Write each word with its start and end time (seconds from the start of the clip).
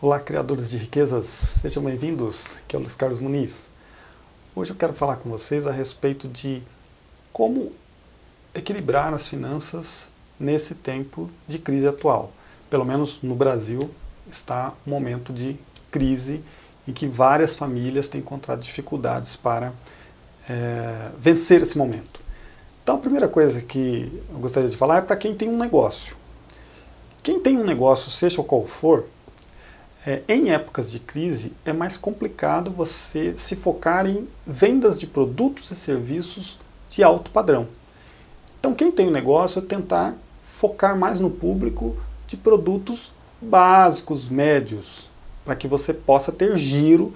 Olá, 0.00 0.20
criadores 0.20 0.70
de 0.70 0.76
riquezas, 0.76 1.26
sejam 1.26 1.82
bem-vindos. 1.82 2.56
Aqui 2.58 2.76
é 2.76 2.78
o 2.78 2.82
Luiz 2.82 2.94
Carlos 2.94 3.18
Muniz. 3.18 3.68
Hoje 4.54 4.70
eu 4.70 4.76
quero 4.76 4.92
falar 4.92 5.16
com 5.16 5.28
vocês 5.28 5.66
a 5.66 5.72
respeito 5.72 6.28
de 6.28 6.62
como 7.32 7.72
equilibrar 8.54 9.12
as 9.12 9.26
finanças 9.26 10.08
nesse 10.38 10.76
tempo 10.76 11.28
de 11.48 11.58
crise 11.58 11.88
atual. 11.88 12.30
Pelo 12.70 12.84
menos 12.84 13.20
no 13.22 13.34
Brasil 13.34 13.90
está 14.30 14.72
um 14.86 14.90
momento 14.90 15.32
de 15.32 15.56
crise 15.90 16.44
em 16.86 16.92
que 16.92 17.08
várias 17.08 17.56
famílias 17.56 18.06
têm 18.06 18.20
encontrado 18.20 18.60
dificuldades 18.60 19.34
para 19.34 19.72
é, 20.48 21.10
vencer 21.18 21.60
esse 21.60 21.76
momento. 21.76 22.20
Então 22.84 22.94
a 22.94 23.00
primeira 23.00 23.26
coisa 23.26 23.60
que 23.60 24.22
eu 24.30 24.38
gostaria 24.38 24.68
de 24.68 24.76
falar 24.76 24.98
é 24.98 25.02
para 25.02 25.16
quem 25.16 25.34
tem 25.34 25.48
um 25.48 25.58
negócio. 25.58 26.16
Quem 27.20 27.40
tem 27.40 27.58
um 27.58 27.64
negócio, 27.64 28.12
seja 28.12 28.40
qual 28.44 28.64
for, 28.64 29.08
é, 30.08 30.22
em 30.26 30.50
épocas 30.50 30.90
de 30.90 30.98
crise, 30.98 31.52
é 31.66 31.72
mais 31.74 31.98
complicado 31.98 32.70
você 32.70 33.36
se 33.36 33.54
focar 33.54 34.06
em 34.06 34.26
vendas 34.46 34.98
de 34.98 35.06
produtos 35.06 35.70
e 35.70 35.74
serviços 35.74 36.58
de 36.88 37.02
alto 37.02 37.30
padrão. 37.30 37.68
Então, 38.58 38.74
quem 38.74 38.90
tem 38.90 39.08
um 39.08 39.10
negócio 39.10 39.58
é 39.58 39.62
tentar 39.62 40.14
focar 40.42 40.96
mais 40.96 41.20
no 41.20 41.30
público 41.30 41.94
de 42.26 42.38
produtos 42.38 43.12
básicos, 43.38 44.30
médios, 44.30 45.10
para 45.44 45.54
que 45.54 45.68
você 45.68 45.92
possa 45.92 46.32
ter 46.32 46.56
giro 46.56 47.12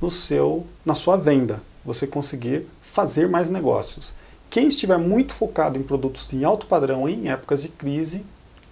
no 0.00 0.10
seu, 0.10 0.66
na 0.82 0.94
sua 0.94 1.18
venda, 1.18 1.62
você 1.84 2.06
conseguir 2.06 2.66
fazer 2.80 3.28
mais 3.28 3.50
negócios. 3.50 4.14
Quem 4.48 4.68
estiver 4.68 4.96
muito 4.96 5.34
focado 5.34 5.78
em 5.78 5.82
produtos 5.82 6.32
em 6.32 6.42
alto 6.42 6.66
padrão 6.66 7.06
em 7.06 7.28
épocas 7.28 7.60
de 7.60 7.68
crise 7.68 8.24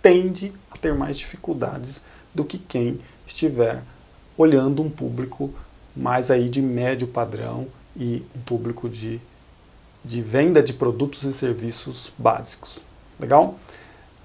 tende 0.08 0.54
a 0.70 0.78
ter 0.78 0.94
mais 0.94 1.18
dificuldades 1.18 2.00
do 2.34 2.42
que 2.42 2.58
quem 2.58 2.98
estiver 3.26 3.82
olhando 4.38 4.80
um 4.80 4.88
público 4.88 5.52
mais 5.94 6.30
aí 6.30 6.48
de 6.48 6.62
médio 6.62 7.06
padrão 7.06 7.66
e 7.94 8.24
um 8.34 8.40
público 8.40 8.88
de, 8.88 9.20
de 10.02 10.22
venda 10.22 10.62
de 10.62 10.72
produtos 10.72 11.24
e 11.24 11.32
serviços 11.34 12.10
básicos. 12.16 12.78
Legal? 13.20 13.58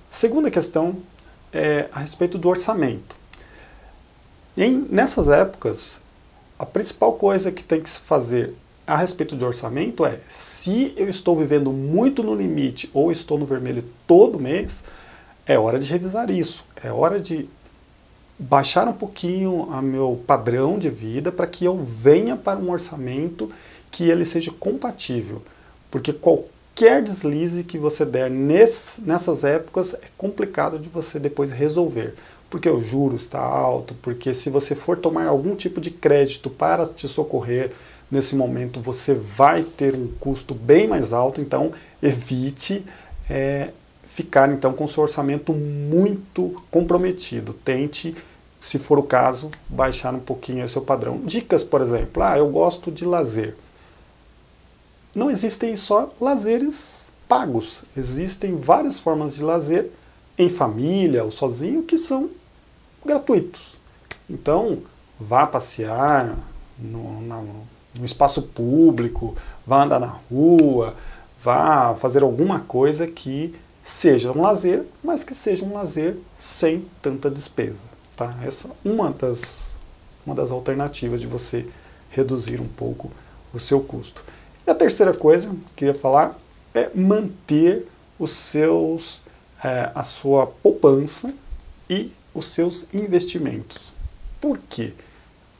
Segunda 0.09 0.49
questão 0.49 1.01
é 1.51 1.89
a 1.91 1.99
respeito 1.99 2.37
do 2.37 2.47
orçamento. 2.47 3.13
Em, 4.55 4.87
nessas 4.89 5.27
épocas, 5.27 5.99
a 6.57 6.65
principal 6.65 7.13
coisa 7.13 7.51
que 7.51 7.63
tem 7.63 7.81
que 7.81 7.89
se 7.89 7.99
fazer 7.99 8.53
a 8.87 8.95
respeito 8.95 9.35
de 9.35 9.43
orçamento 9.43 10.05
é, 10.05 10.19
se 10.29 10.93
eu 10.95 11.09
estou 11.09 11.35
vivendo 11.35 11.73
muito 11.73 12.23
no 12.23 12.33
limite 12.33 12.89
ou 12.93 13.11
estou 13.11 13.37
no 13.37 13.45
vermelho 13.45 13.83
todo 14.07 14.39
mês, 14.39 14.81
é 15.45 15.57
hora 15.57 15.79
de 15.79 15.91
revisar 15.91 16.29
isso. 16.29 16.65
É 16.81 16.91
hora 16.91 17.19
de 17.19 17.49
baixar 18.37 18.87
um 18.87 18.93
pouquinho 18.93 19.63
o 19.63 19.81
meu 19.81 20.21
padrão 20.25 20.77
de 20.77 20.89
vida 20.89 21.31
para 21.31 21.47
que 21.47 21.65
eu 21.65 21.77
venha 21.83 22.35
para 22.35 22.59
um 22.59 22.71
orçamento 22.71 23.49
que 23.91 24.09
ele 24.09 24.25
seja 24.25 24.51
compatível. 24.51 25.41
Porque 25.91 26.11
qualquer 26.11 27.03
deslize 27.03 27.63
que 27.63 27.77
você 27.77 28.05
der 28.05 28.29
nesse, 28.29 29.01
nessas 29.01 29.43
épocas 29.43 29.93
é 29.93 30.07
complicado 30.17 30.79
de 30.79 30.89
você 30.89 31.19
depois 31.19 31.51
resolver. 31.51 32.15
Porque 32.49 32.69
o 32.69 32.79
juro 32.79 33.15
está 33.15 33.39
alto, 33.39 33.95
porque 34.01 34.33
se 34.33 34.49
você 34.49 34.75
for 34.75 34.97
tomar 34.97 35.27
algum 35.27 35.55
tipo 35.55 35.81
de 35.81 35.89
crédito 35.89 36.49
para 36.49 36.85
te 36.85 37.07
socorrer, 37.07 37.71
nesse 38.09 38.35
momento 38.35 38.79
você 38.79 39.13
vai 39.13 39.63
ter 39.63 39.95
um 39.95 40.07
custo 40.19 40.53
bem 40.53 40.87
mais 40.87 41.13
alto, 41.13 41.41
então 41.41 41.71
evite 42.01 42.85
é, 43.29 43.71
ficar 44.13 44.51
então 44.51 44.73
com 44.73 44.83
o 44.83 44.87
seu 44.87 45.01
orçamento 45.01 45.53
muito 45.53 46.63
comprometido. 46.69 47.51
Tente, 47.51 48.15
se 48.59 48.77
for 48.77 48.99
o 48.99 49.03
caso, 49.03 49.49
baixar 49.67 50.13
um 50.13 50.19
pouquinho 50.19 50.63
o 50.63 50.67
seu 50.67 50.83
padrão. 50.83 51.21
Dicas, 51.25 51.63
por 51.63 51.81
exemplo, 51.81 52.21
ah, 52.21 52.37
eu 52.37 52.47
gosto 52.47 52.91
de 52.91 53.05
lazer. 53.05 53.55
Não 55.15 55.31
existem 55.31 55.75
só 55.75 56.13
lazeres 56.21 57.11
pagos, 57.27 57.85
existem 57.97 58.55
várias 58.55 58.99
formas 58.99 59.35
de 59.35 59.43
lazer 59.43 59.89
em 60.37 60.47
família 60.47 61.23
ou 61.23 61.31
sozinho 61.31 61.81
que 61.81 61.97
são 61.97 62.29
gratuitos. 63.03 63.77
Então, 64.29 64.83
vá 65.19 65.47
passear 65.47 66.37
no, 66.77 67.19
no 67.21 68.05
espaço 68.05 68.43
público, 68.43 69.35
vá 69.65 69.83
andar 69.83 69.99
na 69.99 70.19
rua, 70.29 70.95
vá 71.43 71.95
fazer 71.95 72.21
alguma 72.21 72.59
coisa 72.59 73.07
que 73.07 73.55
seja 73.83 74.31
um 74.31 74.41
lazer, 74.41 74.85
mas 75.03 75.23
que 75.23 75.35
seja 75.35 75.65
um 75.65 75.73
lazer 75.73 76.15
sem 76.37 76.87
tanta 77.01 77.29
despesa. 77.29 77.83
Tá? 78.15 78.33
Essa 78.43 78.69
é 78.69 78.71
uma 78.89 79.11
das, 79.11 79.77
uma 80.25 80.33
das 80.33 80.49
alternativas 80.51 81.19
de 81.19 81.27
você 81.27 81.67
reduzir 82.09 82.61
um 82.61 82.67
pouco 82.67 83.11
o 83.53 83.59
seu 83.59 83.81
custo. 83.81 84.23
E 84.65 84.71
a 84.71 84.75
terceira 84.75 85.13
coisa 85.13 85.49
que 85.49 85.55
eu 85.55 85.59
queria 85.75 85.95
falar 85.95 86.39
é 86.73 86.89
manter 86.95 87.85
os 88.17 88.31
seus, 88.31 89.23
é, 89.63 89.91
a 89.93 90.01
sua 90.01 90.47
poupança 90.47 91.33
e 91.89 92.11
os 92.33 92.45
seus 92.45 92.87
investimentos. 92.93 93.91
Por 94.39 94.57
quê? 94.57 94.93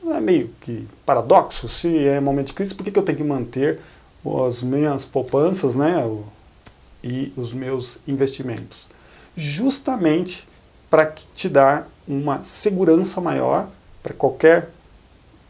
Não 0.02 0.16
é 0.16 0.22
meio 0.22 0.50
que 0.62 0.88
paradoxo? 1.06 1.68
Se 1.68 2.06
é 2.08 2.20
momento 2.20 2.48
de 2.48 2.54
crise, 2.54 2.74
por 2.74 2.84
que, 2.84 2.92
que 2.92 3.00
eu 3.00 3.04
tenho 3.04 3.18
que 3.18 3.24
manter 3.24 3.80
as 4.48 4.62
minhas 4.62 5.06
poupanças, 5.06 5.76
né, 5.76 6.04
e 7.04 7.34
os 7.36 7.54
meus 7.54 8.00
investimentos. 8.08 8.90
Justamente 9.36 10.48
para 10.90 11.06
te 11.08 11.50
dar 11.50 11.90
uma 12.08 12.44
segurança 12.44 13.20
maior, 13.20 13.70
para 14.02 14.14
qualquer 14.14 14.70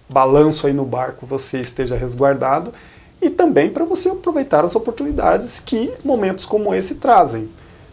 balanço 0.09 0.67
aí 0.67 0.73
no 0.73 0.85
barco 0.85 1.25
você 1.25 1.59
esteja 1.59 1.95
resguardado 1.95 2.73
e 3.21 3.29
também 3.29 3.69
para 3.69 3.85
você 3.85 4.09
aproveitar 4.09 4.63
as 4.63 4.75
oportunidades 4.75 5.59
que 5.59 5.93
momentos 6.03 6.45
como 6.45 6.73
esse 6.73 6.95
trazem. 6.95 7.49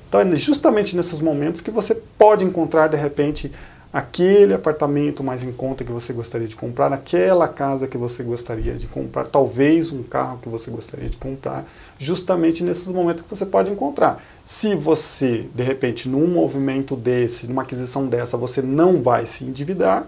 Então 0.09 0.21
é 0.21 0.37
justamente 0.37 0.97
nesses 0.97 1.21
momentos 1.21 1.61
que 1.61 1.71
você 1.71 1.95
pode 1.95 2.45
encontrar 2.45 2.89
de 2.89 2.97
repente 2.97 3.51
aquele 3.93 4.55
apartamento 4.55 5.25
mais 5.25 5.43
em 5.43 5.53
conta 5.53 5.85
que 5.85 5.91
você 5.91 6.13
gostaria 6.13 6.47
de 6.47 6.55
comprar, 6.55 6.93
aquela 6.93 7.49
casa 7.49 7.89
que 7.89 7.99
você 7.99 8.23
gostaria 8.23 8.75
de 8.75 8.87
comprar, 8.87 9.27
talvez 9.27 9.91
um 9.91 10.03
carro 10.03 10.39
que 10.39 10.49
você 10.49 10.71
gostaria 10.71 11.09
de 11.09 11.17
comprar, 11.17 11.67
justamente 11.99 12.63
nesses 12.63 12.87
momentos 12.89 13.25
que 13.25 13.31
você 13.31 13.45
pode 13.45 13.71
encontrar. 13.71 14.23
Se 14.45 14.77
você, 14.77 15.49
de 15.55 15.63
repente, 15.65 16.09
num 16.09 16.29
movimento 16.29 16.95
desse, 16.95 17.49
numa 17.49 17.63
aquisição 17.63 18.07
dessa, 18.07 18.37
você 18.37 18.63
não 18.63 19.03
vai 19.03 19.27
se 19.27 19.45
endividar, 19.45 20.07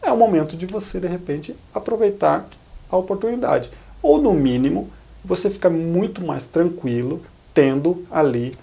é 0.00 0.12
o 0.12 0.16
momento 0.16 0.56
de 0.56 0.66
você, 0.66 1.00
de 1.00 1.08
repente, 1.08 1.56
aproveitar 1.74 2.48
a 2.88 2.96
oportunidade. 2.96 3.70
Ou, 4.00 4.22
no 4.22 4.32
mínimo, 4.32 4.88
você 5.24 5.50
fica 5.50 5.68
muito 5.68 6.24
mais 6.24 6.46
tranquilo 6.46 7.20
tendo 7.52 8.06
ali 8.08 8.56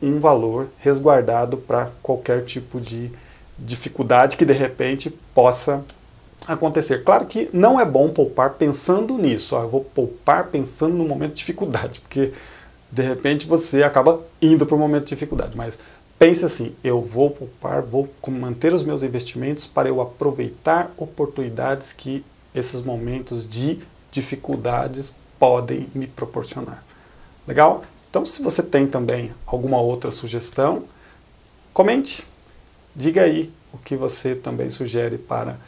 um 0.00 0.20
valor 0.20 0.68
resguardado 0.78 1.56
para 1.56 1.90
qualquer 2.02 2.44
tipo 2.44 2.78
de 2.78 3.10
dificuldade 3.58 4.36
que 4.36 4.44
de 4.44 4.52
repente 4.52 5.10
possa 5.34 5.84
acontecer. 6.46 7.04
Claro 7.04 7.26
que 7.26 7.50
não 7.52 7.80
é 7.80 7.84
bom 7.84 8.08
poupar 8.08 8.54
pensando 8.54 9.18
nisso, 9.18 9.56
ah, 9.56 9.62
eu 9.62 9.68
vou 9.68 9.84
poupar 9.84 10.48
pensando 10.48 10.94
no 10.94 11.04
momento 11.04 11.32
de 11.32 11.38
dificuldade, 11.38 12.00
porque 12.00 12.32
de 12.90 13.02
repente 13.02 13.46
você 13.46 13.82
acaba 13.82 14.20
indo 14.40 14.64
para 14.64 14.74
o 14.74 14.78
momento 14.78 15.04
de 15.04 15.10
dificuldade, 15.10 15.56
mas 15.56 15.78
pense 16.18 16.44
assim, 16.44 16.74
eu 16.82 17.02
vou 17.02 17.30
poupar, 17.30 17.82
vou 17.82 18.08
manter 18.28 18.72
os 18.72 18.84
meus 18.84 19.02
investimentos 19.02 19.66
para 19.66 19.88
eu 19.88 20.00
aproveitar 20.00 20.92
oportunidades 20.96 21.92
que 21.92 22.24
esses 22.54 22.82
momentos 22.82 23.46
de 23.46 23.80
dificuldades 24.10 25.12
podem 25.38 25.88
me 25.94 26.06
proporcionar. 26.06 26.82
Legal? 27.46 27.82
Então, 28.10 28.24
se 28.24 28.42
você 28.42 28.62
tem 28.62 28.86
também 28.86 29.30
alguma 29.46 29.80
outra 29.80 30.10
sugestão, 30.10 30.84
comente. 31.72 32.26
Diga 32.94 33.22
aí 33.22 33.52
o 33.72 33.78
que 33.78 33.96
você 33.96 34.34
também 34.34 34.68
sugere 34.68 35.18
para 35.18 35.58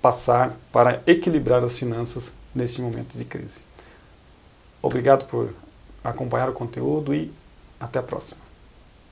passar, 0.00 0.56
para 0.72 1.02
equilibrar 1.06 1.62
as 1.62 1.78
finanças 1.78 2.32
neste 2.54 2.80
momento 2.80 3.16
de 3.16 3.24
crise. 3.24 3.62
Obrigado 4.82 5.26
por 5.26 5.54
acompanhar 6.02 6.48
o 6.48 6.52
conteúdo 6.52 7.14
e 7.14 7.32
até 7.78 7.98
a 7.98 8.02
próxima. 8.02 8.49